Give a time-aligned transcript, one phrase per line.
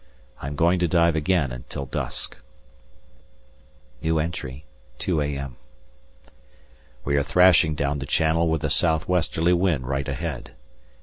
[0.41, 2.35] I am going to dive again till dusk.
[4.01, 5.57] 2 a.m.
[7.05, 10.53] We are thrashing down the Channel with a south westerly wind right ahead.